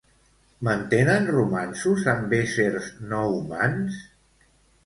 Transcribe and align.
Mantenen 0.67 1.27
romanços 1.35 2.09
amb 2.15 2.33
éssers 2.39 2.89
no 3.13 3.23
humans? 3.37 4.01